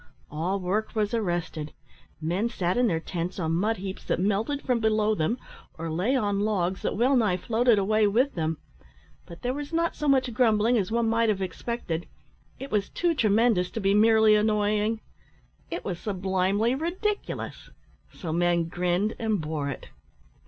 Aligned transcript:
All 0.31 0.59
work 0.59 0.95
was 0.95 1.13
arrested; 1.13 1.73
men 2.19 2.49
sat 2.49 2.75
in 2.75 2.87
their 2.87 2.99
tents 2.99 3.37
on 3.37 3.51
mud 3.53 3.77
heaps 3.77 4.03
that 4.05 4.19
melted 4.19 4.63
from 4.63 4.79
below 4.79 5.13
them, 5.13 5.37
or 5.77 5.91
lay 5.91 6.15
on 6.15 6.39
logs 6.39 6.81
that 6.81 6.97
well 6.97 7.15
nigh 7.15 7.37
floated 7.37 7.77
away 7.77 8.07
with 8.07 8.33
them; 8.33 8.57
but 9.27 9.43
there 9.43 9.53
was 9.53 9.71
not 9.71 9.95
so 9.95 10.07
much 10.07 10.33
grumbling 10.33 10.75
as 10.75 10.89
one 10.91 11.07
might 11.07 11.29
have 11.29 11.39
expected. 11.39 12.07
It 12.57 12.71
was 12.71 12.89
too 12.89 13.13
tremendous 13.13 13.69
to 13.69 13.79
be 13.79 13.93
merely 13.93 14.33
annoying. 14.33 15.01
It 15.69 15.85
was 15.85 15.99
sublimely 15.99 16.73
ridiculous, 16.73 17.69
so 18.11 18.33
men 18.33 18.69
grinned, 18.69 19.13
and 19.19 19.39
bore 19.39 19.69
it. 19.69 19.89